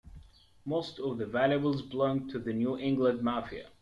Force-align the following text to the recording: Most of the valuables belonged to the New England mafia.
Most 0.65 0.97
of 0.99 1.19
the 1.19 1.27
valuables 1.27 1.83
belonged 1.83 2.31
to 2.31 2.39
the 2.39 2.53
New 2.53 2.75
England 2.75 3.21
mafia. 3.21 3.69